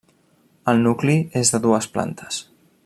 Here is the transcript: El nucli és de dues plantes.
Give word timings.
El 0.73 0.81
nucli 0.87 1.19
és 1.43 1.53
de 1.57 1.61
dues 1.67 1.91
plantes. 1.99 2.43